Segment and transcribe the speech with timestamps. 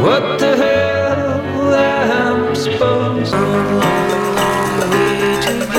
[0.00, 3.38] What the hell am I supposed to
[5.58, 5.62] do?